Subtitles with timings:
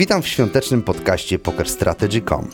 [0.00, 2.48] Witam w świątecznym podcaście PokerStrategy.com.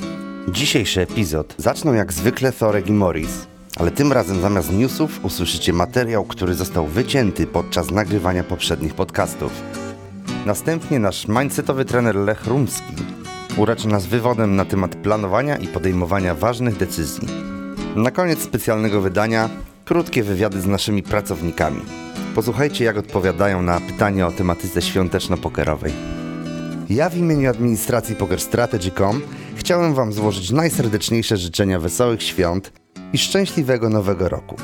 [0.49, 3.47] Dzisiejszy epizod zaczną jak zwykle Thorek i Morris,
[3.77, 9.53] ale tym razem zamiast newsów usłyszycie materiał, który został wycięty podczas nagrywania poprzednich podcastów.
[10.47, 12.95] Następnie nasz mindsetowy trener Lech Rumski
[13.57, 17.29] uraczy nas wywodem na temat planowania i podejmowania ważnych decyzji.
[17.97, 19.51] Na koniec specjalnego wydania
[19.85, 21.81] krótkie wywiady z naszymi pracownikami.
[22.35, 25.93] Posłuchajcie, jak odpowiadają na pytania o tematyce świąteczno-pokerowej.
[26.91, 29.21] Ja w imieniu administracji PokerStrategy.com
[29.55, 32.73] chciałem Wam złożyć najserdeczniejsze życzenia wesołych świąt
[33.13, 34.57] i szczęśliwego nowego roku.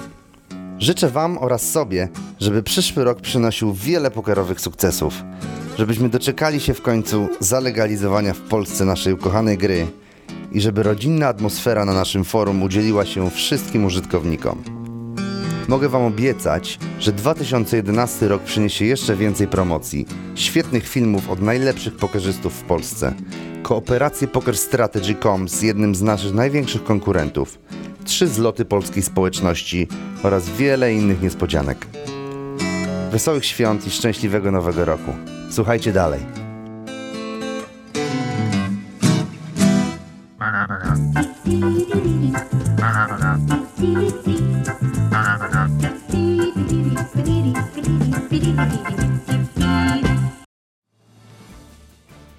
[0.79, 2.09] Życzę Wam oraz sobie,
[2.41, 5.15] żeby przyszły rok przynosił wiele pokerowych sukcesów,
[5.79, 9.87] żebyśmy doczekali się w końcu zalegalizowania w Polsce naszej ukochanej gry
[10.53, 14.82] i żeby rodzinna atmosfera na naszym forum udzieliła się wszystkim użytkownikom.
[15.73, 22.55] Mogę Wam obiecać, że 2011 rok przyniesie jeszcze więcej promocji, świetnych filmów od najlepszych pokerzystów
[22.55, 23.15] w Polsce,
[23.63, 27.59] kooperację PokerStrategy.com z jednym z naszych największych konkurentów,
[28.05, 29.89] trzy zloty polskiej społeczności
[30.23, 31.87] oraz wiele innych niespodzianek.
[33.11, 35.13] Wesołych świąt i szczęśliwego nowego roku.
[35.51, 36.21] Słuchajcie dalej.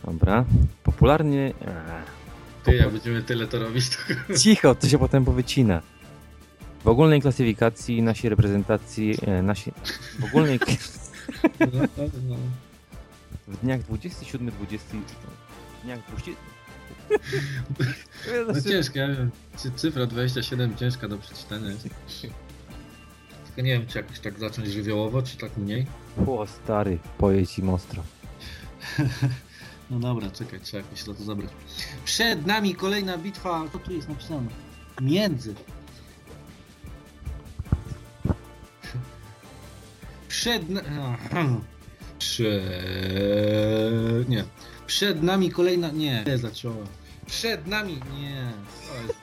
[0.06, 0.46] Dobra.
[0.84, 1.40] Popularnie.
[1.62, 2.04] Eee,
[2.64, 3.98] Ty, jak będziemy tyle to robić, to...
[4.40, 5.82] Cicho, to się potem powycina.
[6.84, 9.16] W ogólnej klasyfikacji nasi reprezentacji.
[9.28, 9.72] E, nasi,
[10.20, 10.60] w ogólnej.
[13.48, 14.52] W dniach 27-20.
[15.80, 16.32] W dniach 20.
[18.48, 19.32] no ciężko, ja wiem.
[19.58, 21.88] Cy- Cyfra 27 ciężka do przeczytania jest.
[23.56, 25.86] Tylko nie wiem, czy jakoś tak zacząć żywiołowo, czy tak mniej.
[26.28, 28.04] O stary, poje ci mostro.
[29.92, 31.50] No dobra, czekaj, trzeba jakoś to zabrać.
[32.06, 34.48] Przed nami kolejna bitwa, co tu jest napisane?
[35.02, 35.56] Między.
[40.28, 40.70] Przed...
[40.70, 40.82] na-
[41.32, 41.46] Aha.
[42.20, 42.62] Prze...
[44.30, 44.44] Nie.
[44.88, 45.92] Przed nami kolejna...
[45.92, 46.86] Nie, nie zaczęła.
[47.26, 47.94] Przed nami...
[47.94, 48.52] Nie.
[48.88, 49.23] To jest.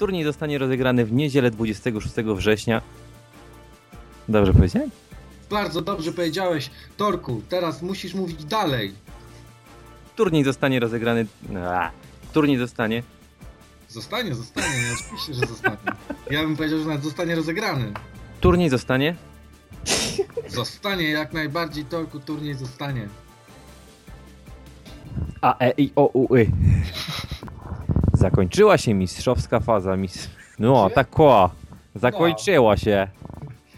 [0.00, 2.82] Turniej zostanie rozegrany w niedzielę 26 września.
[4.28, 4.90] Dobrze powiedziałem?
[5.50, 7.42] Bardzo dobrze powiedziałeś, Torku.
[7.48, 8.92] Teraz musisz mówić dalej.
[10.16, 11.26] Turniej zostanie rozegrany.
[11.66, 11.90] A,
[12.32, 13.02] turniej zostanie.
[13.88, 15.76] Zostanie, zostanie, no oczywiście, że zostanie.
[16.30, 17.92] Ja bym powiedział, że nawet zostanie rozegrany.
[18.40, 19.16] Turniej zostanie.
[20.48, 23.08] Zostanie jak najbardziej, Torku, turniej zostanie.
[25.40, 26.50] A, E, I, O, U, Y.
[28.20, 30.30] Zakończyła się mistrzowska faza mis...
[30.58, 30.94] No, Gdzie?
[30.94, 31.50] tak o.
[31.94, 33.08] Zakończyła się.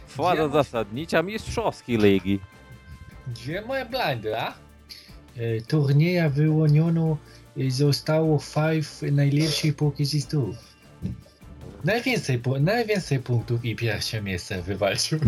[0.07, 2.41] Faza zasadnicza mistrzowskiej ligi.
[3.27, 4.55] Gdzie moje blindy, a?
[5.37, 7.17] E, turnieja wyłoniono
[7.59, 10.57] e, zostało 5 najlepszych pokezistów.
[11.85, 15.19] Najwięcej, pu- najwięcej punktów i pierwsze miejsce wywalczył.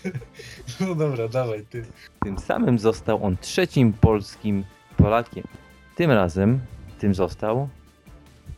[0.80, 1.84] no dobra, dawaj ty.
[2.24, 4.64] Tym samym został on trzecim polskim
[4.96, 5.44] Polakiem.
[5.96, 6.60] Tym razem,
[6.98, 7.68] tym został.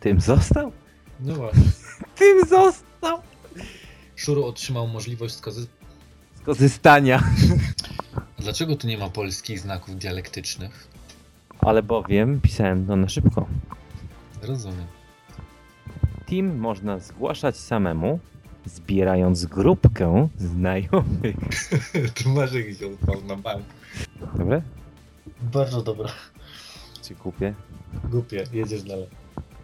[0.01, 0.73] Tym został?
[1.21, 1.63] No właśnie.
[2.19, 3.19] Tym został!
[4.17, 5.67] Szuru otrzymał możliwość skozy...
[6.43, 7.23] Skorzystania.
[8.39, 10.89] Dlaczego tu nie ma polskich znaków dialektycznych?
[11.61, 13.47] Ale bowiem pisałem to na szybko.
[14.43, 14.87] Rozumiem.
[16.27, 18.19] Team można zgłaszać samemu,
[18.67, 21.37] zbierając grupkę znajomych.
[22.23, 23.65] tu masz jakiś odpał na bank.
[24.37, 24.63] Dobra?
[25.53, 26.09] Bardzo dobra.
[27.03, 27.55] Czy kupię?
[28.05, 29.07] Głupie, jedziesz dalej.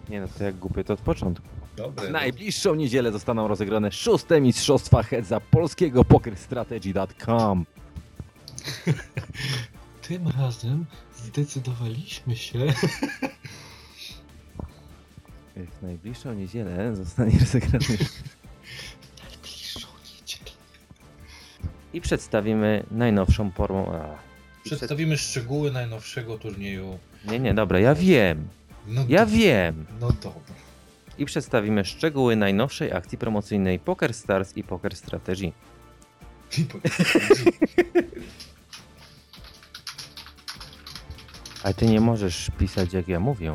[0.09, 1.47] Nie no, to jak kupię, to od początku.
[1.77, 2.09] Dobre.
[2.09, 7.67] W najbliższą niedzielę zostaną rozegrane szóste mistrzostwa Hedza polskiego pokerstrategy.com.
[10.09, 10.85] Tym razem
[11.17, 12.59] zdecydowaliśmy się.
[15.57, 17.79] W najbliższą niedzielę zostanie rozegrany
[19.31, 19.89] Najbliższą
[20.21, 20.51] niedzielę.
[21.93, 23.83] i przedstawimy najnowszą formę.
[23.83, 24.19] A.
[24.65, 26.99] Przedstawimy szczegóły najnowszego turnieju.
[27.25, 28.49] Nie, nie, dobra, ja wiem.
[28.87, 29.87] No Ja do- wiem.
[30.01, 30.55] No dobra.
[31.19, 35.53] I przedstawimy szczegóły najnowszej akcji promocyjnej Poker Stars i Poker Strategy.
[36.59, 36.79] I po-
[41.63, 43.55] Ale ty nie możesz pisać jak ja mówię.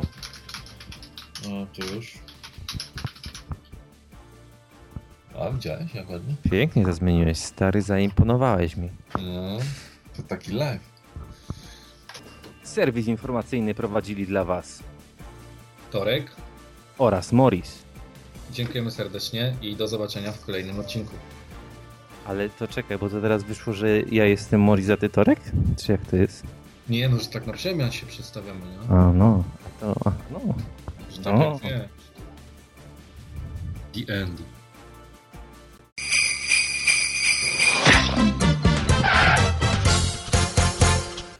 [1.48, 2.12] No to już.
[5.38, 6.34] A widziałeś jak ładnie?
[6.50, 8.90] Pięknie to zmieniłeś, stary, zaimponowałeś mi.
[9.18, 9.58] No,
[10.16, 10.82] to taki live.
[12.62, 14.82] Serwis informacyjny prowadzili dla was
[15.90, 16.30] Torek,
[16.98, 17.78] oraz Morris.
[18.52, 21.14] dziękujemy serdecznie i do zobaczenia w kolejnym odcinku.
[22.26, 25.40] Ale to czekaj, bo to teraz wyszło, że ja jestem Morris, a ty Torek?
[25.84, 26.42] Czy jak to jest?
[26.88, 28.96] Nie no, że tak na przemian się przedstawiamy, nie?
[28.96, 29.44] A no,
[29.80, 29.94] to,
[30.30, 30.40] no.
[31.10, 31.60] Że tak No.
[31.62, 31.88] jak wiesz.
[34.06, 34.42] The end.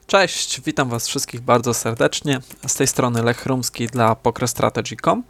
[0.08, 2.40] Cześć, witam Was wszystkich bardzo serdecznie.
[2.66, 5.22] Z tej strony Lech Rumski dla PokerStrategy.com.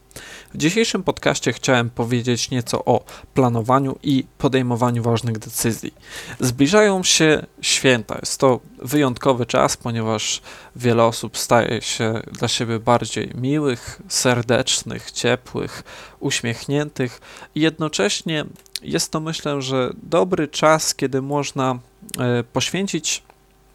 [0.54, 3.04] W dzisiejszym podcaście chciałem powiedzieć nieco o
[3.34, 5.94] planowaniu i podejmowaniu ważnych decyzji.
[6.40, 8.18] Zbliżają się święta.
[8.20, 10.42] Jest to wyjątkowy czas, ponieważ
[10.76, 15.82] wiele osób staje się dla siebie bardziej miłych, serdecznych, ciepłych,
[16.20, 17.20] uśmiechniętych
[17.54, 18.44] i jednocześnie
[18.82, 21.78] jest to myślę, że dobry czas, kiedy można
[22.18, 23.22] e, poświęcić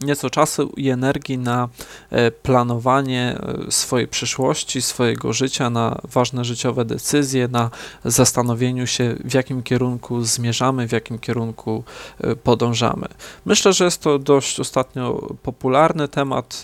[0.04, 1.70] nieco czasu i energii na
[2.10, 7.70] e, planowanie e, swojej przyszłości, swojego życia, na ważne życiowe decyzje, na
[8.06, 11.84] zastanowieniu się, w jakim kierunku zmierzamy, w jakim kierunku
[12.20, 13.08] e, podążamy.
[13.46, 16.64] Myślę, że jest to dość ostatnio popularny temat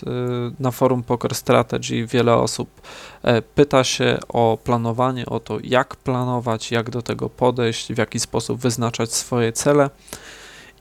[0.60, 2.06] na forum Poker Strategy.
[2.06, 2.80] Wiele osób
[3.54, 8.60] pyta się o planowanie, o to, jak planować, jak do tego podejść, w jaki sposób
[8.60, 9.90] wyznaczać swoje cele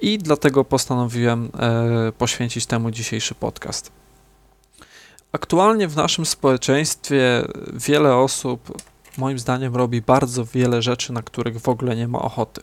[0.01, 3.92] i dlatego postanowiłem e, poświęcić temu dzisiejszy podcast.
[5.31, 8.81] Aktualnie w naszym społeczeństwie wiele osób,
[9.18, 12.62] moim zdaniem, robi bardzo wiele rzeczy, na których w ogóle nie ma ochoty.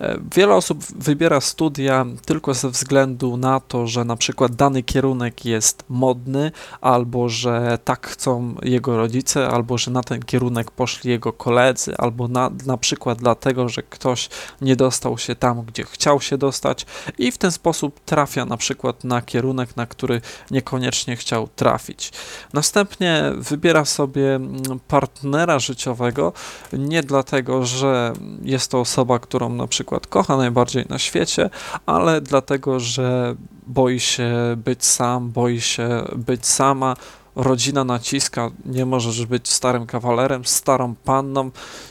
[0.00, 5.44] E, Wiele osób wybiera studia tylko ze względu na to, że na przykład dany kierunek
[5.44, 11.32] jest modny, albo że tak chcą jego rodzice, albo że na ten kierunek poszli jego
[11.32, 14.28] koledzy, albo na, na przykład dlatego, że ktoś
[14.60, 16.86] nie dostał się tam, gdzie chciał się dostać
[17.18, 20.20] i w ten sposób trafia na przykład na kierunek, na który
[20.50, 22.12] niekoniecznie chciał trafić.
[22.52, 26.32] Następnie wybiera sobie mm, partnera życiowego
[26.72, 28.12] nie dlatego, że
[28.42, 31.50] jest to osoba, którą na przykład kocha najbardziej na świecie,
[31.86, 33.34] ale dlatego, że
[33.66, 36.96] boi się być sam, boi się być sama.
[37.36, 41.50] Rodzina naciska, nie możesz być starym kawalerem, starą panną,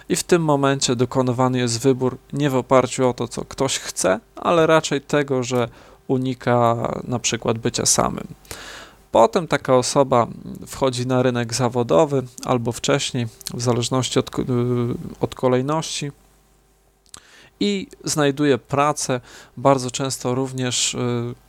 [0.09, 4.19] i w tym momencie dokonywany jest wybór nie w oparciu o to, co ktoś chce,
[4.35, 5.69] ale raczej tego, że
[6.07, 8.27] unika na przykład bycia samym.
[9.11, 10.27] Potem taka osoba
[10.67, 14.43] wchodzi na rynek zawodowy albo wcześniej, w zależności od, ko-
[15.19, 16.11] od kolejności,
[17.59, 19.21] i znajduje pracę,
[19.57, 20.99] bardzo często również y,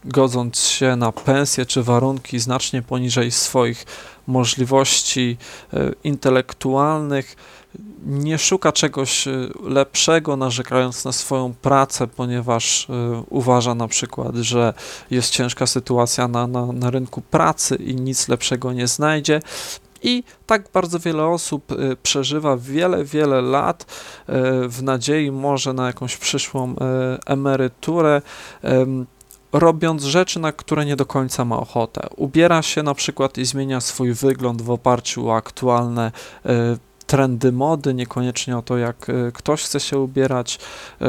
[0.05, 3.87] godząc się na pensję czy warunki znacznie poniżej swoich
[4.27, 5.37] możliwości
[5.75, 7.37] y, intelektualnych.
[8.07, 12.89] Nie szuka czegoś y, lepszego, narzekając na swoją pracę, ponieważ
[13.31, 14.75] uważa na przykład, że
[15.11, 19.41] jest ciężka sytuacja na, na, na rynku pracy i nic lepszego nie znajdzie.
[20.05, 23.89] I tak bardzo wiele osób y, przeżywa wiele, wiele lat y,
[24.69, 26.75] w nadziei może na jakąś przyszłą y,
[27.27, 28.23] emeryturę,
[28.63, 29.07] em,
[29.53, 32.09] robiąc rzeczy, na które nie do końca ma ochotę.
[32.17, 36.13] Ubiera się na przykład i zmienia swój wygląd w oparciu o aktualne
[36.47, 36.51] y,
[37.07, 40.59] trendy mody, niekoniecznie o to, jak y, ktoś chce się ubierać,
[41.03, 41.05] y,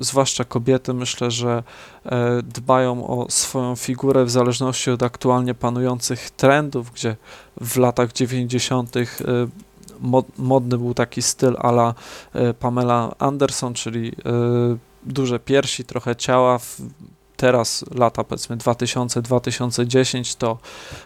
[0.00, 1.62] zwłaszcza kobiety, myślę, że
[2.06, 2.10] y,
[2.42, 7.16] dbają o swoją figurę w zależności od aktualnie panujących trendów, gdzie
[7.60, 8.96] w latach 90.
[8.96, 9.06] y,
[10.00, 11.94] mod, modny był taki styl ala
[12.60, 14.12] Pamela Anderson, czyli
[15.02, 16.58] duże piersi, trochę ciała.
[17.44, 20.58] Teraz lata powiedzmy 2000-2010 to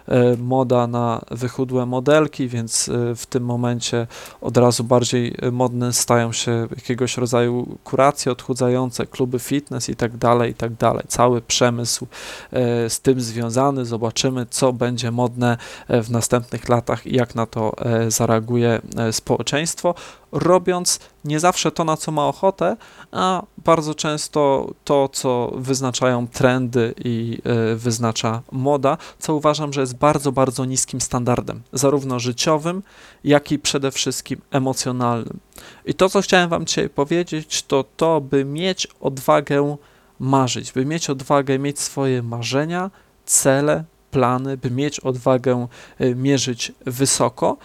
[0.08, 4.06] y, moda na wychudłe modelki, więc y, w tym momencie
[4.40, 10.16] od razu bardziej y, modne stają się jakiegoś rodzaju kuracje odchudzające, kluby fitness i tak
[10.16, 11.04] dalej, i tak dalej.
[11.08, 12.06] Cały przemysł
[12.52, 13.84] e, z tym związany.
[13.84, 15.56] Zobaczymy, co będzie modne
[15.88, 19.94] e, w następnych latach i jak na to e, zareaguje e, społeczeństwo,
[20.32, 22.76] robiąc nie zawsze to, na co ma ochotę,
[23.12, 29.96] a bardzo często to, co wyznaczają trendy i e, wyznacza moda, co uważam, że jest
[29.96, 32.82] bardzo, bardzo niskim standardem, zarówno życiowym,
[33.24, 35.38] jak i przede wszystkim emocjonalnym.
[35.84, 39.76] I to, co chciałem Wam dzisiaj powiedzieć, to to, by mieć odwagę
[40.20, 42.90] marzyć, by mieć odwagę mieć swoje marzenia,
[43.26, 45.66] cele, plany, by mieć odwagę
[46.00, 47.56] y, mierzyć wysoko.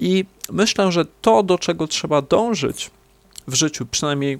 [0.00, 2.90] I myślę, że to, do czego trzeba dążyć
[3.48, 4.38] w życiu, przynajmniej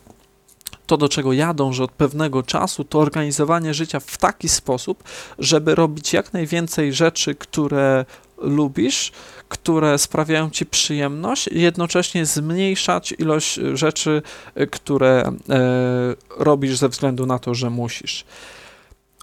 [0.86, 5.04] to, do czego ja dążę od pewnego czasu, to organizowanie życia w taki sposób,
[5.38, 8.04] żeby robić jak najwięcej rzeczy, które
[8.38, 9.12] lubisz,
[9.48, 14.22] które sprawiają ci przyjemność, jednocześnie zmniejszać ilość rzeczy,
[14.70, 15.60] które e,
[16.36, 18.24] robisz ze względu na to, że musisz.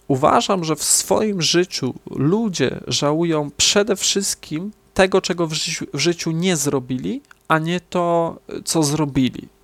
[0.08, 6.32] Uważam, że w swoim życiu ludzie żałują przede wszystkim tego, czego w życiu, w życiu
[6.32, 9.55] nie zrobili, a nie to, co zrobili.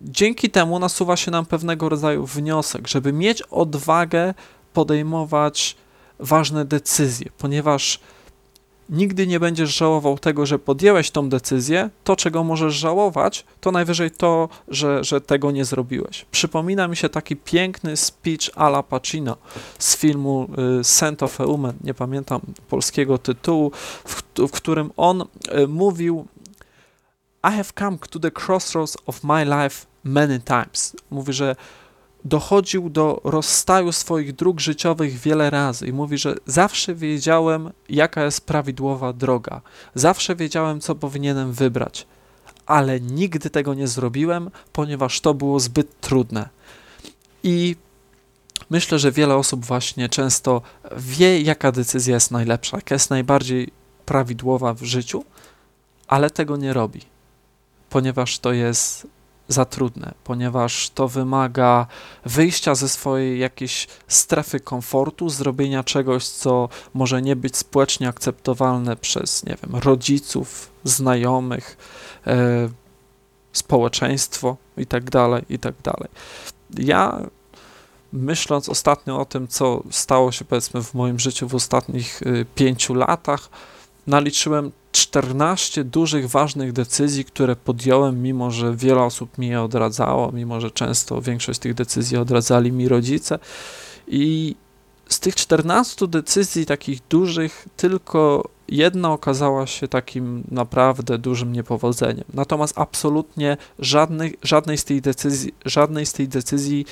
[0.00, 4.34] Dzięki temu nasuwa się nam pewnego rodzaju wniosek, żeby mieć odwagę
[4.72, 5.76] podejmować
[6.18, 8.00] ważne decyzje, ponieważ
[8.90, 11.90] nigdy nie będziesz żałował tego, że podjęłeś tą decyzję.
[12.04, 16.26] To, czego możesz żałować, to najwyżej to, że, że tego nie zrobiłeś.
[16.30, 19.36] Przypomina mi się taki piękny speech Ala Pacino
[19.78, 20.48] z filmu
[20.80, 23.70] y, Scent of a Woman, nie pamiętam polskiego tytułu,
[24.04, 26.26] w, w którym on y, mówił
[27.42, 30.96] I have come to the crossroads of my life many times.
[31.10, 31.56] Mówi, że
[32.24, 38.46] dochodził do rozstaju swoich dróg życiowych wiele razy i mówi, że zawsze wiedziałem, jaka jest
[38.46, 39.60] prawidłowa droga,
[39.94, 42.06] zawsze wiedziałem, co powinienem wybrać,
[42.66, 46.48] ale nigdy tego nie zrobiłem, ponieważ to było zbyt trudne.
[47.42, 47.76] I
[48.70, 50.62] myślę, że wiele osób właśnie często
[50.96, 53.70] wie, jaka decyzja jest najlepsza, jaka jest najbardziej
[54.06, 55.24] prawidłowa w życiu,
[56.08, 57.00] ale tego nie robi,
[57.90, 59.06] ponieważ to jest
[59.48, 61.86] za trudne, ponieważ to wymaga
[62.24, 69.44] wyjścia ze swojej jakiejś strefy komfortu, zrobienia czegoś, co może nie być społecznie akceptowalne przez,
[69.44, 71.76] nie wiem, rodziców, znajomych,
[72.26, 72.68] e,
[73.52, 75.74] społeczeństwo i tak dalej, i tak.
[76.78, 77.20] Ja
[78.12, 82.94] myśląc ostatnio o tym, co stało się powiedzmy w moim życiu w ostatnich y, pięciu
[82.94, 83.48] latach,
[84.06, 90.60] naliczyłem 14 dużych, ważnych decyzji, które podjąłem, mimo że wiele osób mi je odradzało, mimo
[90.60, 93.38] że często większość tych decyzji odradzali mi rodzice.
[94.06, 94.54] I
[95.08, 102.24] z tych 14 decyzji takich dużych, tylko jedna okazała się takim naprawdę dużym niepowodzeniem.
[102.34, 106.86] Natomiast absolutnie żadnej, żadnej, z tej decyzji, żadnej z tej decyzji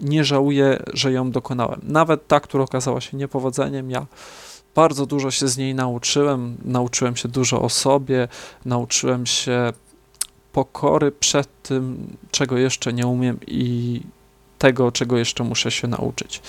[0.00, 1.80] nie żałuję, że ją dokonałem.
[1.82, 4.06] Nawet ta, która okazała się niepowodzeniem, ja
[4.74, 6.56] bardzo dużo się z niej nauczyłem.
[6.64, 8.28] Nauczyłem się dużo o sobie,
[8.64, 9.72] nauczyłem się
[10.52, 14.00] pokory przed tym, czego jeszcze nie umiem i
[14.64, 16.42] tego, czego jeszcze muszę się nauczyć.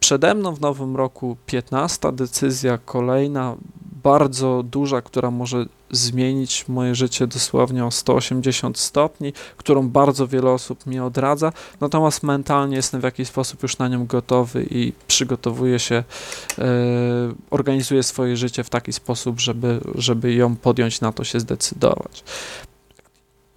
[0.00, 3.56] Przede mną w nowym roku 15 decyzja kolejna,
[4.02, 10.86] bardzo duża, która może zmienić moje życie dosłownie o 180 stopni, którą bardzo wiele osób
[10.86, 16.04] mi odradza, natomiast mentalnie jestem w jakiś sposób już na nią gotowy i przygotowuję się,
[16.58, 16.64] yy,
[17.50, 22.24] organizuję swoje życie w taki sposób, żeby, żeby ją podjąć, na to się zdecydować.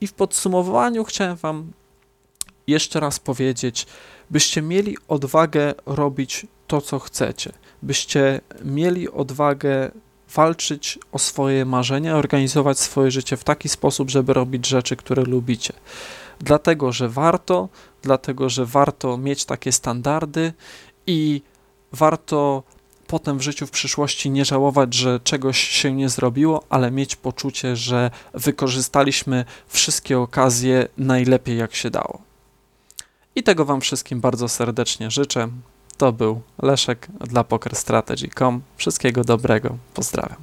[0.01, 1.71] I w podsumowaniu chciałem Wam
[2.67, 3.85] jeszcze raz powiedzieć,
[4.29, 7.51] byście mieli odwagę robić to, co chcecie,
[7.81, 9.91] byście mieli odwagę
[10.35, 15.73] walczyć o swoje marzenia, organizować swoje życie w taki sposób, żeby robić rzeczy, które lubicie.
[16.39, 17.69] Dlatego, że warto,
[18.01, 20.53] dlatego, że warto mieć takie standardy
[21.07, 21.41] i
[21.91, 22.63] warto
[23.07, 27.75] potem w życiu w przyszłości nie żałować, że czegoś się nie zrobiło, ale mieć poczucie,
[27.75, 32.32] że wykorzystaliśmy wszystkie okazje najlepiej jak się dało.
[33.35, 35.47] I tego Wam wszystkim bardzo serdecznie życzę.
[35.97, 38.61] To był Leszek dla PokerStrategy.com.
[38.77, 39.77] Wszystkiego dobrego.
[39.93, 40.37] Pozdrawiam.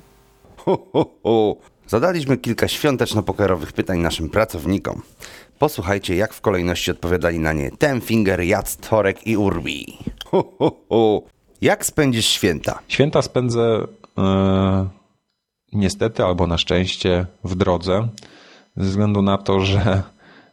[0.56, 1.56] Ho, ho, ho.
[1.86, 5.02] Zadaliśmy kilka świąteczno-pokerowych pytań naszym pracownikom.
[5.58, 9.98] Posłuchajcie, jak w kolejności odpowiadali na nie Tenfinger, Jac, Torek i Urbi.
[10.26, 11.22] Ho, ho, ho.
[11.60, 12.78] Jak spędzisz święta?
[12.88, 13.86] Święta spędzę
[14.18, 14.88] e,
[15.72, 18.08] niestety albo na szczęście w drodze,
[18.76, 20.02] ze względu na to, że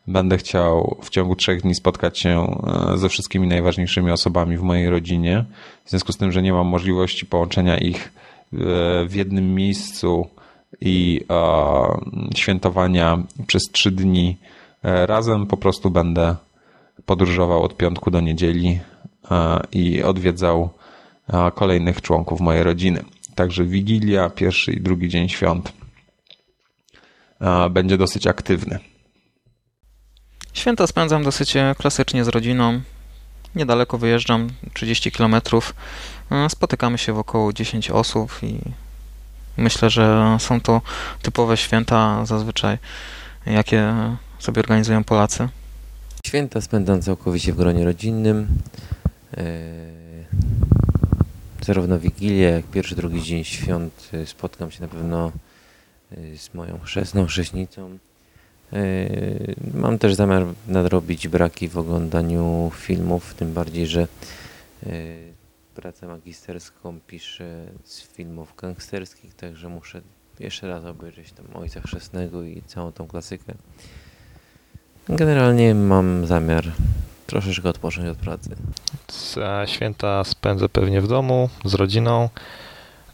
[0.08, 2.58] będę chciał w ciągu trzech dni spotkać się
[2.94, 5.46] e, ze wszystkimi najważniejszymi osobami w mojej rodzinie.
[5.86, 8.58] W związku z tym, że nie mam możliwości połączenia ich e,
[9.06, 10.28] w jednym miejscu
[10.82, 14.38] i e, świętowania przez trzy dni
[14.84, 16.36] razem, po prostu będę
[17.06, 18.80] podróżował od piątku do niedzieli
[19.72, 20.70] i odwiedzał
[21.56, 23.04] kolejnych członków mojej rodziny.
[23.36, 25.74] Także Wigilia, pierwszy i drugi dzień świąt
[27.70, 28.80] będzie dosyć aktywny.
[30.58, 32.82] Święta spędzam dosyć e, klasycznie z rodziną.
[33.56, 35.36] Niedaleko wyjeżdżam, 30 km.
[36.32, 38.60] E, spotykamy się w około 10 osób i
[39.58, 40.82] myślę, że są to
[41.22, 42.78] typowe święta zazwyczaj,
[43.46, 43.94] jakie
[44.40, 45.50] sobie organizują Polacy.
[46.28, 48.48] Święta spędzam całkowicie w gronie rodzinnym.
[49.38, 49.44] E,
[51.62, 55.32] zarówno Wigilię, jak pierwszy, drugi dzień świąt spotkam się na pewno
[56.38, 57.98] z moją chrzestną, chrzestnicą.
[58.72, 64.08] Yy, mam też zamiar nadrobić braki w oglądaniu filmów, tym bardziej, że
[64.86, 64.92] yy,
[65.76, 70.02] pracę magisterską piszę z filmów gangsterskich, także muszę
[70.40, 73.54] jeszcze raz obejrzeć tam Ojca Chrzestnego i całą tą klasykę.
[75.10, 76.64] Generalnie mam zamiar
[77.28, 78.56] troszeczkę odpocząć od pracy.
[79.66, 82.30] Święta spędzę pewnie w domu z rodziną.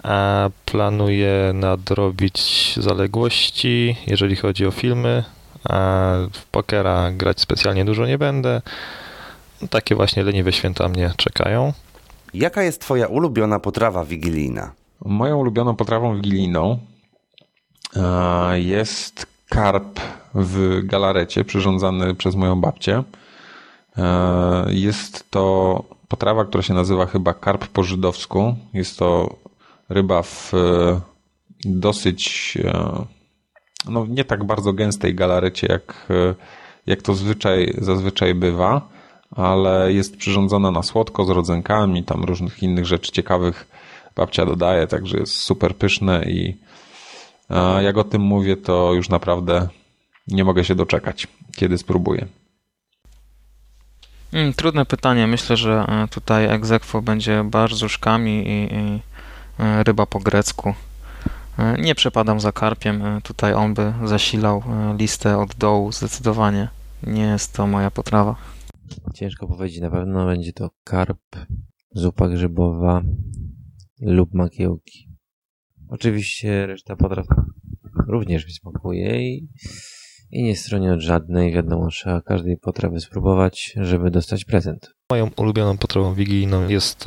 [0.04, 5.24] A planuję nadrobić zaległości, jeżeli chodzi o filmy.
[6.34, 8.62] W pokera grać specjalnie dużo nie będę.
[9.70, 11.74] Takie właśnie leniwe święta mnie czekają.
[12.34, 14.72] Jaka jest twoja ulubiona potrawa wigilijna?
[15.06, 16.80] Moją ulubioną potrawą wigilijną
[17.96, 20.00] e, jest karp
[20.36, 23.04] w galarecie przyrządzany przez moją babcię.
[23.98, 28.56] E, Jest to potrawa, która się nazywa chyba karp po żydowsku.
[28.74, 29.36] Jest to
[29.90, 31.02] ryba w e,
[31.66, 32.58] dosyć
[33.90, 36.36] no nie tak bardzo gęstej galarecie, jak, e,
[36.88, 38.90] jak to zwyczaj, zazwyczaj bywa,
[39.32, 43.68] ale jest przyrządzona na słodko z rodzynkami, tam różnych innych rzeczy ciekawych
[44.16, 46.58] babcia dodaje, także jest super pyszne i
[47.82, 49.68] jak o tym mówię, to już naprawdę
[50.28, 52.28] nie mogę się doczekać, kiedy spróbuję.
[54.34, 55.28] Mm, Trudne pytanie.
[55.28, 59.00] Myślę, że e, tutaj egzekwo będzie bar z uszkami i, i
[59.60, 60.74] e, ryba po grecku.
[61.60, 63.02] E, Nie przepadam za karpiem.
[63.02, 66.68] e, Tutaj on by zasilał e, listę od dołu zdecydowanie.
[67.04, 68.36] Nie jest to moja potrawa.
[69.14, 71.20] Ciężko powiedzieć, na pewno będzie to karp,
[71.92, 73.02] zupa grzybowa
[74.02, 75.10] lub makiełki.
[75.90, 77.26] Oczywiście reszta potraw
[78.08, 79.50] również mi smakuje i,
[80.32, 81.52] i nie stronię od żadnej.
[81.54, 84.90] Wiadomo, trzeba każdej potrawy spróbować, żeby dostać prezent.
[85.12, 87.06] Moją ulubioną potrawą wigilijną jest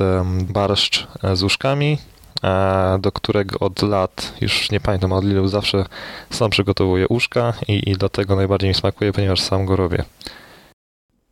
[0.53, 2.16] barszcz z uszkami, e,
[2.99, 5.85] do którego od lat, już nie pamiętam od ilu, zawsze
[6.29, 10.03] sam przygotowuję uszka i, i dlatego najbardziej mi smakuje, ponieważ sam go robię.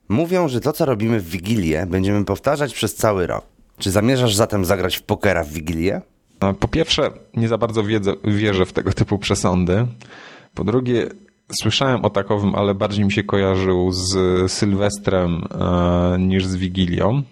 [0.10, 3.46] Mówią, że to, co robimy w Wigilię, będziemy powtarzać przez cały rok.
[3.78, 6.02] Czy zamierzasz zatem zagrać w pokera w Wigilię?
[6.40, 9.88] E, Po pierwsze, nie za bardzo wiedzę, wierzę w tego typu przesądy.
[10.54, 11.08] Po drugie,
[11.62, 14.12] słyszałem o takowym, ale bardziej mi się kojarzył z
[14.52, 17.24] Sylwestrem e, niż z Wigilią.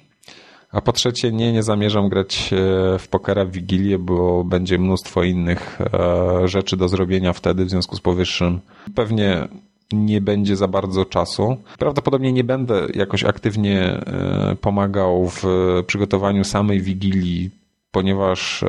[0.74, 5.24] A po trzecie, nie, nie zamierzam grać e, w pokera w Wigilię, bo będzie mnóstwo
[5.24, 8.60] innych e, rzeczy do zrobienia wtedy, w związku z powyższym.
[8.96, 9.48] Pewnie
[9.92, 11.58] nie będzie za bardzo czasu.
[11.80, 15.44] Prawdopodobnie nie będę jakoś aktywnie e, pomagał w
[15.88, 17.50] przygotowaniu samej Wigilii,
[17.92, 18.64] ponieważ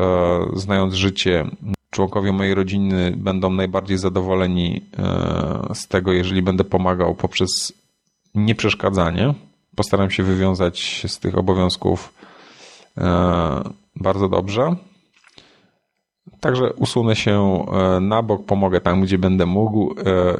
[0.54, 1.44] znając życie,
[1.90, 4.82] członkowie mojej rodziny będą najbardziej zadowoleni
[5.74, 7.72] z tego, jeżeli będę pomagał poprzez
[8.34, 9.34] nieprzeszkadzanie.
[9.76, 12.14] Postaram się wywiązać z tych obowiązków
[12.98, 13.62] e,
[13.96, 14.76] bardzo dobrze.
[16.40, 19.94] Także usunę się e, na bok, pomogę tam, gdzie będę mógł e,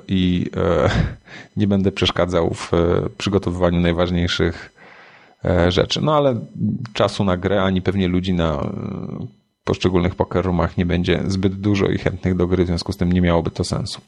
[0.08, 0.50] i
[1.56, 2.70] nie będę przeszkadzał w
[3.18, 4.70] przygotowywaniu najważniejszych
[5.68, 6.00] rzeczy.
[6.02, 6.40] No ale
[6.92, 8.66] czasu na grę, ani pewnie ludzi na
[9.64, 13.12] poszczególnych poker roomach nie będzie zbyt dużo i chętnych do gry, w związku z tym
[13.12, 14.00] nie miałoby to sensu.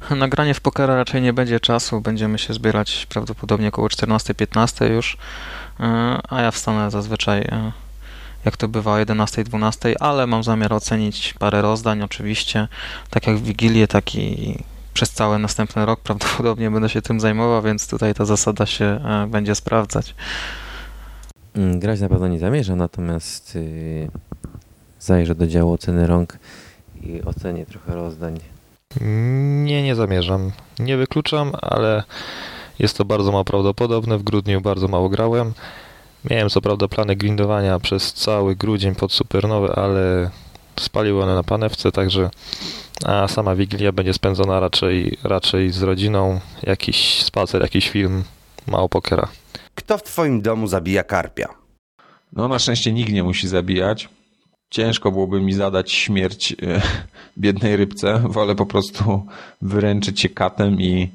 [0.16, 2.00] Nagranie w pokera raczej nie będzie czasu.
[2.00, 5.16] Będziemy się zbierać prawdopodobnie około 14-15 już,
[5.80, 5.84] e,
[6.28, 7.72] a ja wstanę zazwyczaj, e,
[8.44, 12.68] jak to bywa, o 11-12, ale mam zamiar ocenić parę rozdań oczywiście,
[13.10, 14.58] tak jak w Wigilię, tak i
[14.94, 19.26] przez cały następny rok prawdopodobnie będę się tym zajmował, więc tutaj ta zasada się e,
[19.30, 20.14] będzie sprawdzać.
[21.54, 24.10] Mm, Grać na pewno nie zamierzam, natomiast yy,
[25.00, 26.38] zajrzę do działu oceny rąk
[27.02, 28.40] i ocenię trochę rozdań.
[29.00, 30.52] Nie, nie zamierzam.
[30.78, 32.02] Nie wykluczam, ale
[32.78, 34.18] jest to bardzo mało prawdopodobne.
[34.18, 35.52] W grudniu bardzo mało grałem.
[36.30, 40.30] Miałem co prawda plany grindowania przez cały grudzień pod supernowę, ale
[40.80, 42.30] spaliły one na panewce, także
[43.04, 46.40] a sama Wigilia będzie spędzona raczej, raczej z rodziną.
[46.62, 48.24] Jakiś spacer, jakiś film,
[48.66, 49.28] mało pokera.
[49.74, 51.48] Kto w twoim domu zabija karpia?
[52.32, 54.08] No na szczęście nikt nie musi zabijać.
[54.70, 56.82] Ciężko byłoby mi zadać śmierć e,
[57.38, 58.22] biednej rybce.
[58.28, 59.26] Wolę po prostu
[59.62, 61.10] wyręczyć się katem i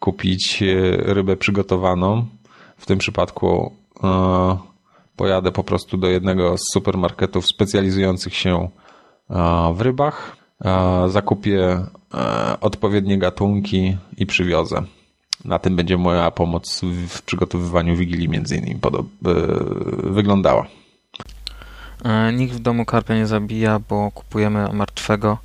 [0.00, 0.66] kupić e,
[1.14, 2.26] rybę przygotowaną.
[2.76, 3.72] W tym przypadku
[4.04, 4.56] e,
[5.16, 8.68] pojadę po prostu do jednego z supermarketów specjalizujących się
[9.74, 10.36] w rybach.
[11.08, 11.86] Zakupię
[12.60, 14.82] odpowiednie gatunki i przywiozę.
[15.44, 18.80] Na tym będzie moja pomoc w- przygotowywaniu Wigilii między innymi
[20.04, 20.66] wyglądała.
[22.04, 25.38] E, Nikt w domu karpia nie zabija, bo kupujemy martwego.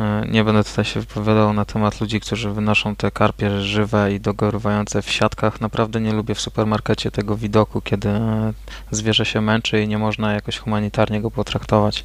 [0.00, 4.20] E, Nie będę tutaj się wypowiadał na temat ludzi, którzy wynoszą te karpie żywe i
[4.20, 5.60] dogorywające w siatkach.
[5.60, 8.52] Naprawdę nie lubię w supermarkecie tego widoku, kiedy e,
[8.90, 12.04] zwierzę się męczy i nie można jakoś humanitarnie go potraktować.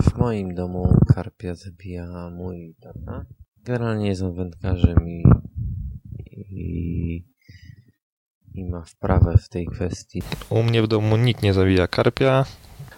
[0.00, 3.24] W moim domu karpia zabija mój tata.
[3.56, 5.22] Generalnie jest on wędkarzem i,
[6.50, 7.35] i,
[8.56, 10.22] i ma wprawę w tej kwestii.
[10.50, 12.44] U mnie w domu nikt nie zabija karpia.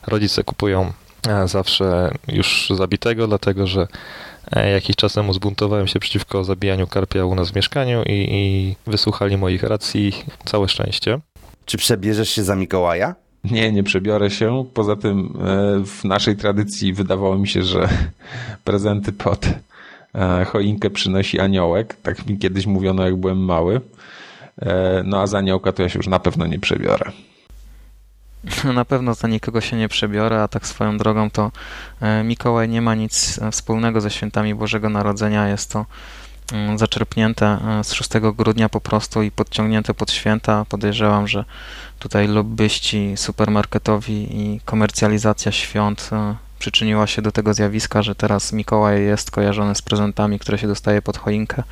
[0.07, 0.93] Rodzice kupują
[1.29, 3.89] e, zawsze już zabitego, dlatego że
[4.53, 8.77] e, jakiś czas temu zbuntowałem się przeciwko zabijaniu karpia u nas w mieszkaniu i, i
[8.91, 10.13] wysłuchali moich racji.
[10.45, 11.19] Całe szczęście.
[11.65, 13.15] Czy przebierzesz się za Mikołaja?
[13.45, 14.65] Nie, nie przebiorę się.
[14.75, 17.89] Poza tym e, w naszej tradycji wydawało mi się, że
[18.65, 19.47] prezenty pod
[20.47, 21.97] choinkę przynosi aniołek.
[22.03, 23.81] Tak mi kiedyś mówiono, jak byłem mały.
[24.63, 27.13] E, No a za aniołka to ja się już na pewno nie przebiorę.
[28.75, 31.51] Na pewno za nikogo się nie przebiorę, a tak swoją drogą to
[32.01, 35.49] e, Mikołaj nie ma nic e, wspólnego ze świętami Bożego Narodzenia.
[35.49, 35.87] Jest to
[36.53, 40.65] mm, zaczerpnięte z 6 grudnia po prostu i podciągnięte pod święta.
[40.69, 41.45] Podejrzewam, że
[41.99, 46.11] tutaj lobbyści supermarketowi i komercjalizacja świąt
[46.59, 51.03] przyczyniła się do tego zjawiska, że teraz Mikołaj jest kojarzony z prezentami, które się dostaje
[51.03, 51.63] pod choinkę.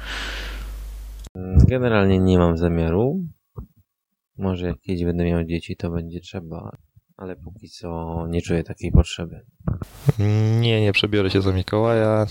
[1.69, 3.25] Generalnie nie mam zamiaru.
[4.39, 6.77] Może jak kiedyś będę miał dzieci, to będzie trzeba,
[7.17, 9.41] ale póki co nie czuję takiej potrzeby.
[10.61, 12.27] Nie, nie przebiorę się za Mikołaja.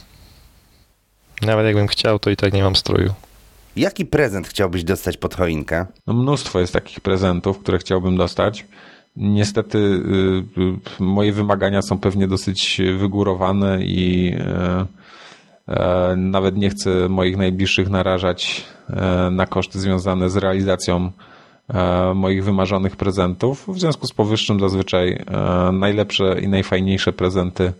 [1.41, 3.13] Nawet jakbym chciał, to i tak nie mam stroju.
[3.75, 5.85] Jaki prezent chciałbyś dostać pod choinkę?
[6.07, 8.65] No mnóstwo jest takich prezentów, które chciałbym dostać.
[9.15, 15.04] Niestety y, y, moje wymagania są pewnie dosyć wygórowane i y,
[16.17, 18.65] nawet nie chcę moich najbliższych narażać
[19.31, 21.11] na koszty związane z realizacją
[22.15, 23.65] moich wymarzonych prezentów.
[23.67, 25.25] W związku z powyższym zazwyczaj
[25.73, 27.73] najlepsze i najfajniejsze prezenty,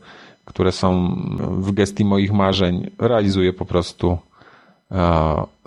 [0.45, 1.15] które są
[1.59, 4.17] w gestii moich marzeń, realizuję po prostu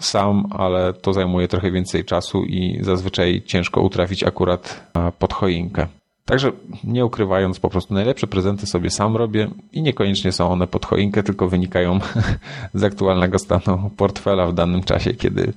[0.00, 5.87] sam, ale to zajmuje trochę więcej czasu i zazwyczaj ciężko utrafić akurat pod choinkę.
[6.29, 6.53] Także
[6.85, 11.23] nie ukrywając, po prostu najlepsze prezenty sobie sam robię i niekoniecznie są one pod choinkę,
[11.23, 11.99] tylko wynikają
[12.75, 15.53] z aktualnego stanu portfela w danym czasie, kiedy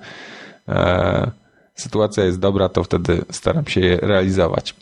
[0.68, 1.32] e,
[1.76, 4.76] sytuacja jest dobra, to wtedy staram się je realizować.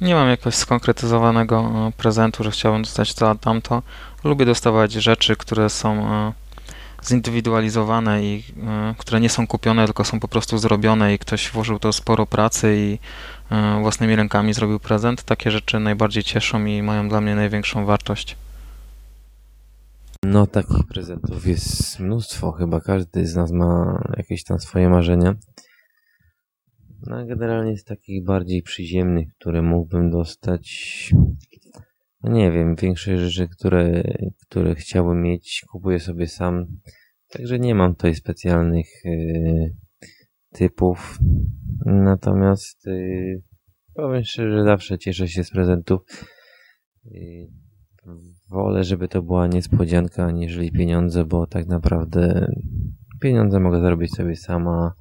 [0.00, 3.82] Nie mam jakiegoś skonkretyzowanego e, prezentu, że chciałbym dostać to a tamto.
[4.24, 6.32] Lubię dostawać rzeczy, które są e,
[7.04, 8.44] zindywidualizowane i
[8.92, 12.26] y, które nie są kupione, tylko są po prostu zrobione i ktoś włożył to sporo
[12.26, 12.98] pracy i
[13.80, 15.22] własnymi rękami zrobił prezent.
[15.22, 18.36] Takie rzeczy najbardziej cieszą i mają dla mnie największą wartość.
[20.24, 22.52] No, takich prezentów jest mnóstwo.
[22.52, 25.34] Chyba każdy z nas ma jakieś tam swoje marzenia.
[27.06, 31.10] No, generalnie z takich bardziej przyziemnych, które mógłbym dostać,
[32.22, 34.02] no nie wiem, większe rzeczy, które,
[34.40, 36.66] które chciałbym mieć, kupuję sobie sam.
[37.28, 39.74] Także nie mam tutaj specjalnych y,
[40.52, 41.18] typów.
[41.86, 43.42] Natomiast y,
[43.94, 46.00] powiem szczerze, zawsze cieszę się z prezentów.
[47.06, 47.48] Y,
[48.50, 52.46] wolę, żeby to była niespodzianka, aniżeli pieniądze, bo tak naprawdę
[53.20, 54.92] pieniądze mogę zarobić sobie sama,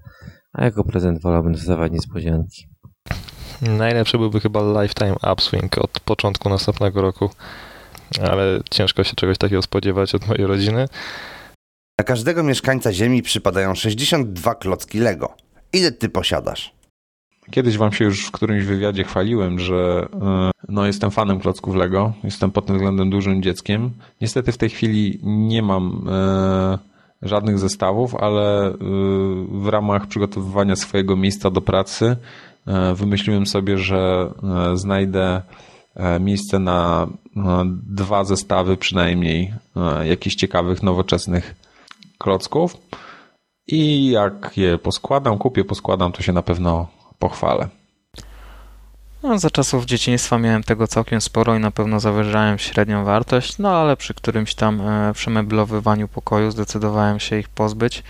[0.53, 2.69] a jako prezent wolałbym dostawać niespodzianki.
[3.62, 7.29] Najlepszy byłby chyba Lifetime Upswing od początku następnego roku,
[8.21, 10.88] ale ciężko się czegoś takiego spodziewać od mojej rodziny.
[11.99, 15.33] Na każdego mieszkańca Ziemi przypadają 62 klocki Lego.
[15.73, 16.71] Ile ty posiadasz?
[17.51, 22.13] Kiedyś wam się już w którymś wywiadzie chwaliłem, że e, no, jestem fanem klocków Lego.
[22.23, 23.91] Jestem pod tym względem dużym dzieckiem.
[24.21, 26.77] Niestety w tej chwili nie mam e,
[27.21, 28.73] żadnych zestawów, ale e,
[29.51, 32.15] w ramach przygotowywania swojego miejsca do pracy
[32.69, 35.41] E, wymyśliłem sobie, że e, znajdę
[35.95, 37.07] e, miejsce na
[37.88, 39.53] dwa zestawy przynajmniej
[40.03, 41.55] jakichś ciekawych, nowoczesnych
[42.19, 42.77] klocków
[43.67, 46.88] i jak je poskładam, kupię, poskładam, to się na pewno
[47.19, 47.69] pochwalę.
[49.23, 53.69] No, za czasów dzieciństwa miałem tego całkiem sporo i na pewno zawyżałem średnią wartość, no
[53.69, 58.03] ale przy którymś tam e, przemeblowywaniu pokoju zdecydowałem się ich pozbyć.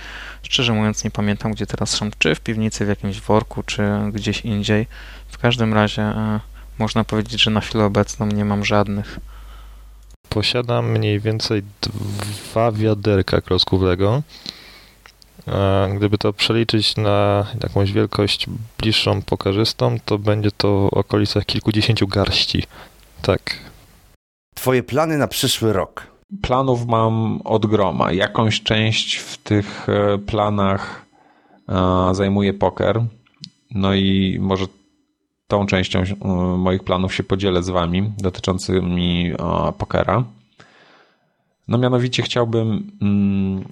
[0.43, 4.41] Szczerze mówiąc nie pamiętam gdzie teraz są, czy w piwnicy, w jakimś worku, czy gdzieś
[4.41, 4.88] indziej.
[5.28, 6.39] W każdym razie e,
[6.80, 9.19] można powiedzieć, że na chwilę obecną nie mam żadnych.
[10.30, 14.22] Posiadam mniej więcej dwa wiaderka klocków Lego.
[15.96, 22.63] Gdyby to przeliczyć na jakąś wielkość bliższą pokarzystą, to będzie to w okolicach kilkudziesięciu garści.
[23.22, 23.56] Tak.
[24.56, 26.08] Twoje plany na przyszły rok?
[26.42, 28.12] Planów mam od groma.
[28.12, 31.06] Jakąś część w tych e, planach
[31.70, 33.06] e, zajmuje poker.
[33.72, 34.65] No i może
[35.50, 39.32] tą częścią e, moich planów się podzielę z wami dotyczącymi
[39.78, 40.24] pokera.
[41.68, 43.64] No mianowicie chciałbym mm,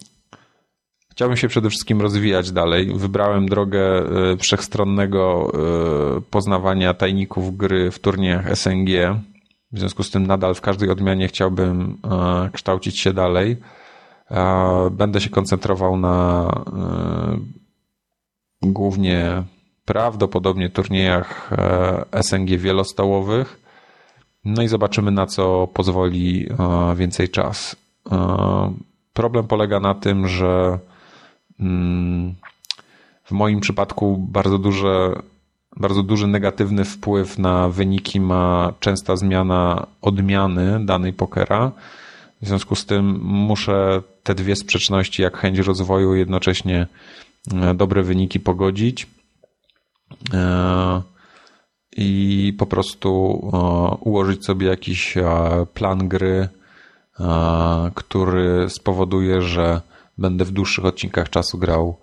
[1.18, 2.94] Chciałbym się przede wszystkim rozwijać dalej.
[2.96, 5.52] Wybrałem drogę e, wszechstronnego
[6.18, 8.90] e, poznawania tajników gry w turniejach SNG.
[9.72, 13.58] W związku z tym nadal w każdej odmianie chciałbym e, kształcić się dalej.
[14.92, 16.48] Będę się koncentrował na
[18.62, 19.44] głównie
[19.88, 21.50] prawdopodobnie turniejach
[22.22, 23.60] SNG wielostołowych.
[24.46, 26.48] No i zobaczymy na co pozwoli
[26.96, 27.76] więcej czas.
[29.14, 30.80] Problem polega na tym, że
[31.60, 32.36] Mm,
[33.24, 35.22] w moim przypadku bardzo duże,
[35.78, 41.72] bardzo duży negatywny wpływ na wyniki ma częsta zmiana odmiany danej pokera.
[42.42, 46.88] W związku z tym muszę te dwie sprzeczności, jak chęć rozwoju, jednocześnie
[47.54, 49.08] e, dobre wyniki pogodzić.
[50.34, 51.02] E,
[51.98, 53.10] i po prostu
[54.00, 55.16] ułożyć sobie jakiś
[55.74, 56.50] plan gry,
[57.96, 59.82] który spowoduje, że
[60.18, 62.00] będę w dłuższych odcinkach czasu grał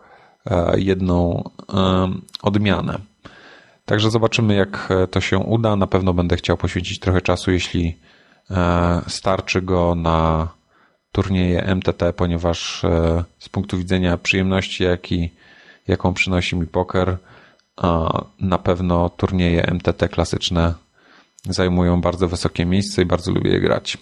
[0.77, 1.51] jedną
[2.43, 2.99] odmianę.
[3.85, 5.77] Także zobaczymy, jak to się uda.
[5.77, 7.97] Na pewno będę chciał poświęcić trochę czasu, jeśli
[9.07, 10.49] starczy go na
[11.14, 15.31] turnieje MTT, ponieważ e, z punktu widzenia przyjemności, jaki,
[15.88, 17.17] jaką przynosi mi poker,
[18.41, 20.75] na pewno turnieje MTT klasyczne
[21.49, 23.99] zajmują bardzo wysokie miejsce i bardzo lubię je grać.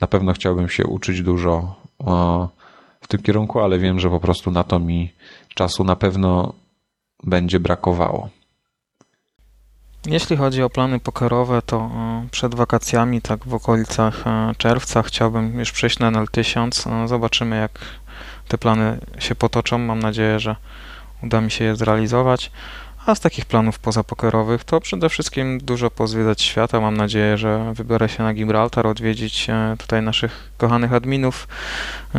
[0.00, 1.74] Na pewno chciałbym się uczyć dużo
[3.00, 5.12] w tym kierunku, ale wiem, że po prostu na to mi
[5.54, 6.52] czasu na pewno
[7.22, 8.28] będzie brakowało.
[10.06, 15.58] Jeśli chodzi o plany pokerowe, to e, przed wakacjami, tak w okolicach e, czerwca, chciałbym
[15.58, 17.04] już przejść na NL1000.
[17.04, 17.78] E, zobaczymy, jak
[18.48, 19.78] te plany się potoczą.
[19.78, 20.56] Mam nadzieję, że
[21.22, 22.50] uda mi się je zrealizować.
[23.06, 26.80] A z takich planów pozapokerowych to przede wszystkim dużo pozwiedzać świata.
[26.80, 29.46] Mam nadzieję, że wybiorę się na Gibraltar, odwiedzić
[29.78, 31.48] tutaj naszych kochanych adminów.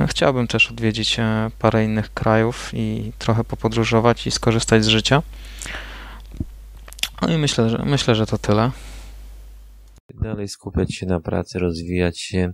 [0.08, 1.18] Chciałbym też odwiedzić
[1.60, 5.22] parę innych krajów i trochę popodróżować i skorzystać z życia.
[7.22, 8.72] No i myślę, że, myślę, że to tyle.
[10.14, 12.54] Dalej skupiać się na pracy, rozwijać się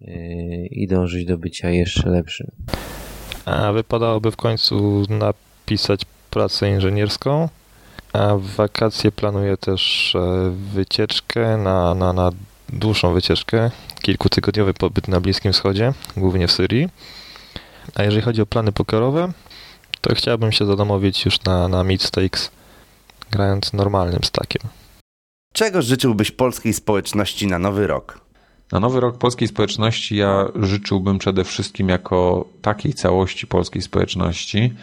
[0.00, 2.50] yy, i dążyć do bycia jeszcze lepszym.
[3.44, 7.48] A wypadałoby w końcu napisać pracę inżynierską.
[8.12, 12.30] A w wakacje planuję też e, wycieczkę na, na, na
[12.68, 13.70] dłuższą wycieczkę.
[14.02, 16.88] Kilkutygodniowy pobyt na Bliskim Wschodzie, głównie w Syrii.
[17.94, 19.32] A jeżeli chodzi o plany pokerowe,
[20.00, 22.50] to chciałbym się zadomowić już na, na Mid Stakes
[23.30, 24.62] grając normalnym stakiem.
[25.52, 28.20] Czego życzyłbyś polskiej społeczności na nowy rok?
[28.72, 34.74] Na nowy rok polskiej społeczności ja życzyłbym przede wszystkim jako takiej całości polskiej społeczności,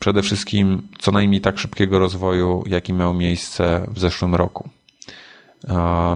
[0.00, 4.68] przede wszystkim co najmniej tak szybkiego rozwoju, jaki miał miejsce w zeszłym roku.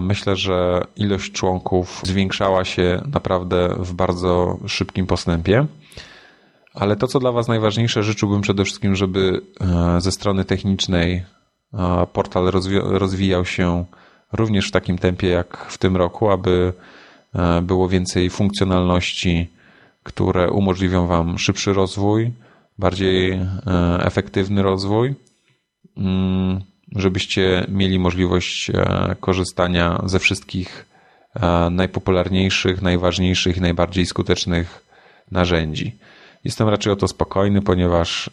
[0.01, 5.65] Myślę, że ilość członków zwiększała się naprawdę w bardzo szybkim postępie.
[6.73, 11.23] Ale to, co dla Was najważniejsze, życzyłbym przede wszystkim, żeby e, ze strony technicznej
[12.13, 13.85] portal rozwijał się
[14.33, 16.73] również w takim tempie jak w tym roku, aby
[17.35, 19.49] e, było więcej funkcjonalności,
[20.03, 22.31] które umożliwią Wam szybszy rozwój,
[22.77, 23.39] bardziej e,
[23.99, 25.15] efektywny rozwój,
[25.97, 26.61] mm,
[26.95, 30.85] żebyście mieli możliwość e, korzystania ze wszystkich
[31.71, 34.85] najpopularniejszych, najważniejszych i najbardziej skutecznych
[35.31, 35.95] narzędzi.
[36.43, 38.29] Jestem raczej o to spokojny, ponieważ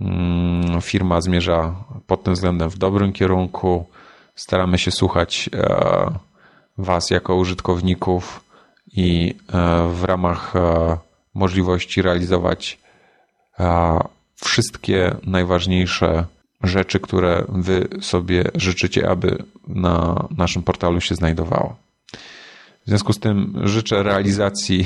[0.00, 1.74] Mm, firma zmierza
[2.06, 3.86] pod tym względem w dobrym kierunku.
[4.34, 6.10] Staramy się słuchać e,
[6.78, 8.44] Was jako użytkowników
[8.92, 10.96] i e, w ramach e,
[11.34, 12.78] możliwości realizować
[14.34, 16.24] wszystkie najważniejsze
[16.62, 21.76] rzeczy, które Wy sobie życzycie, aby na naszym portalu się znajdowało.
[22.86, 24.84] W związku z tym życzę realizacji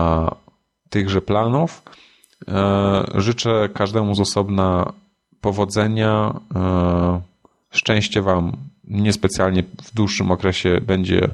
[0.90, 1.82] tychże planów
[2.48, 4.92] E, życzę każdemu z osobna
[5.40, 6.40] powodzenia.
[6.54, 7.20] E,
[7.70, 8.52] szczęście Wam
[8.84, 11.28] niespecjalnie w dłuższym okresie będzie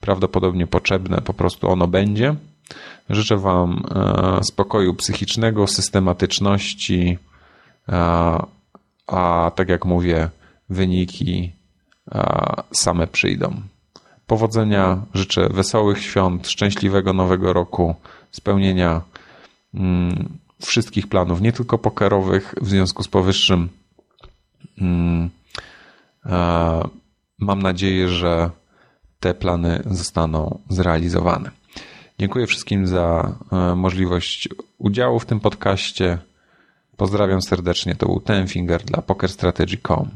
[0.00, 2.34] prawdopodobnie potrzebne, po prostu ono będzie.
[3.10, 7.18] Życzę Wam e, spokoju psychicznego, systematyczności,
[9.06, 10.28] a tak jak mówię,
[10.68, 11.52] wyniki
[12.72, 13.62] same przyjdą.
[14.26, 17.94] Powodzenia, życzę wesołych świąt, szczęśliwego nowego roku,
[18.30, 19.00] spełnienia
[19.74, 22.54] mm, wszystkich planów, nie tylko pokerowych.
[22.60, 23.68] W związku z powyższym
[24.78, 25.30] mm,
[26.26, 26.88] e,
[27.38, 28.50] mam nadzieję, że
[29.20, 31.50] te plany zostaną zrealizowane.
[32.18, 34.48] Dziękuję wszystkim za e, możliwość
[34.78, 36.18] udziału w tym podcaście.
[36.96, 37.94] Pozdrawiam serdecznie.
[37.94, 40.10] To był Ten Finger dla PokerStrategy.com.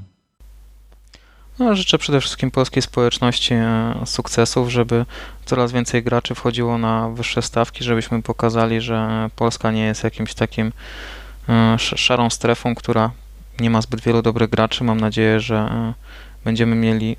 [1.58, 5.06] No, życzę przede wszystkim polskiej społeczności e, sukcesów, żeby
[5.44, 10.72] coraz więcej graczy wchodziło na wyższe stawki, żebyśmy pokazali, że Polska nie jest jakimś takim
[11.48, 13.10] e, szarą strefą, która
[13.60, 14.84] nie ma zbyt wielu dobrych graczy.
[14.84, 15.70] Mam nadzieję, że
[16.44, 17.16] będziemy mieli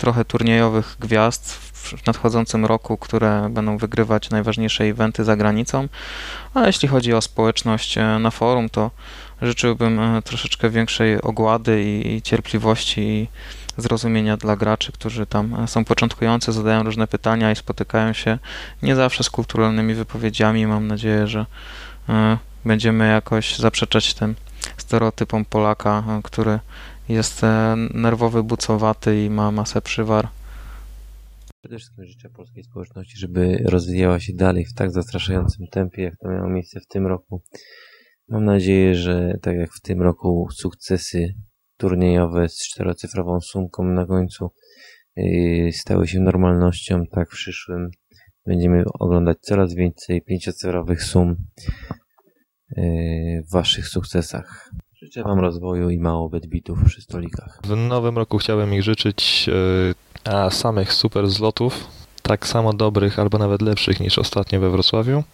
[0.00, 5.88] trochę turniejowych gwiazd w nadchodzącym roku, które będą wygrywać najważniejsze eventy za granicą.
[6.54, 8.90] A jeśli chodzi o społeczność na forum, to
[9.42, 13.28] życzyłbym e, troszeczkę większej ogłady i cierpliwości i
[13.76, 18.38] zrozumienia dla graczy, którzy tam e, są początkujący, zadają różne pytania i spotykają się
[18.82, 20.66] nie zawsze z kulturalnymi wypowiedziami.
[20.66, 21.46] Mam nadzieję, że
[22.08, 24.34] e, będziemy jakoś zaprzeczać tym
[24.76, 26.58] stereotypom Polaka, który
[27.10, 27.42] jest
[27.94, 30.28] nerwowy, bucowaty i ma masę przywar.
[31.62, 36.28] Przede wszystkim życzę polskiej społeczności, żeby rozwijała się dalej w tak zastraszającym tempie, jak to
[36.28, 37.42] miało miejsce w tym roku.
[38.28, 41.34] Mam nadzieję, że tak jak w tym roku sukcesy
[41.76, 44.50] turniejowe z czterocyfrową sumką na końcu
[45.16, 47.90] yy, stały się normalnością, tak w przyszłym
[48.46, 51.36] będziemy oglądać coraz więcej pięciocyfrowych sum
[52.76, 54.70] yy, w Waszych sukcesach.
[55.02, 57.58] Życzę Wam rozwoju i mało bedbitów przy stolikach.
[57.64, 59.46] W nowym roku chciałem ich życzyć
[60.24, 61.86] e, a samych super zlotów,
[62.22, 65.24] tak samo dobrych albo nawet lepszych niż ostatnio we Wrocławiu.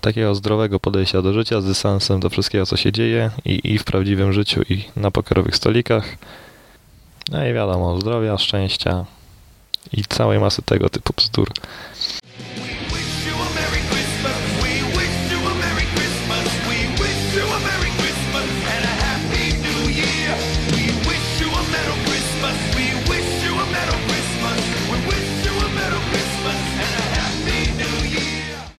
[0.00, 3.84] Takiego zdrowego podejścia do życia z dystansem do wszystkiego, co się dzieje i, i w
[3.84, 6.16] prawdziwym życiu, i na pokerowych stolikach.
[7.30, 9.04] No i wiadomo, zdrowia, szczęścia
[9.92, 11.48] i całej masy tego typu bzdur.